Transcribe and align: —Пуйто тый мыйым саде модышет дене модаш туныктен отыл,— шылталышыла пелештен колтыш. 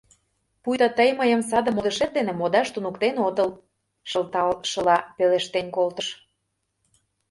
—Пуйто 0.61 0.87
тый 0.97 1.09
мыйым 1.19 1.41
саде 1.49 1.69
модышет 1.71 2.11
дене 2.17 2.33
модаш 2.39 2.67
туныктен 2.73 3.15
отыл,— 3.27 3.49
шылталышыла 4.09 4.97
пелештен 5.15 5.67
колтыш. 5.75 6.07